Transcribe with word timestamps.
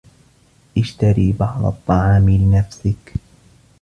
اشتري 0.77 1.31
بعض 1.31 1.65
الطّعام 1.65 2.29
لنفسك. 2.29 3.13